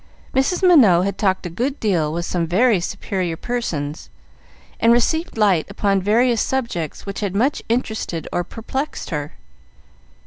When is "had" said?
1.05-1.15, 7.19-7.35